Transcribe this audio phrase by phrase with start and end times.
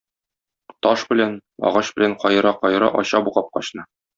[0.87, 1.35] Таш белән,
[1.71, 3.91] агач белән каера-каера ача бу капкачны.